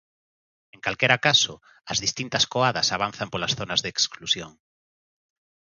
En 0.75 0.79
calquera 0.85 1.17
caso, 1.27 1.53
as 1.91 1.97
distintas 2.05 2.43
coadas 2.53 2.91
avanzan 2.95 3.31
polas 3.33 3.55
zonas 3.59 3.79
de 3.83 3.91
exclusión. 3.93 4.51